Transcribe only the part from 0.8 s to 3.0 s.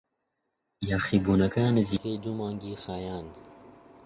یاخیبوونەکە نزیکەی دوو مانگی